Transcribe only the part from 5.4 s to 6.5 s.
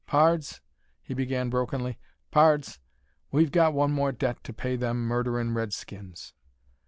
red skins.